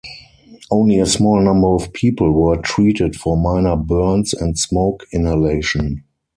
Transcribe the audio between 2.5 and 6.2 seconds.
treated for minor burns and smoke inhalation.